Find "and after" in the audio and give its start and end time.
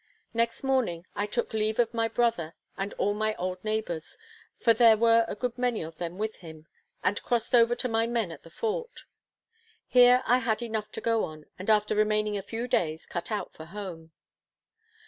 11.59-11.93